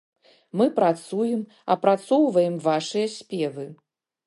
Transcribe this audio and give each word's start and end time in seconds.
Мы 0.61 0.65
працуем, 0.79 1.43
апрацоўваем 1.77 2.59
вашыя 2.71 3.13
спевы. 3.19 3.71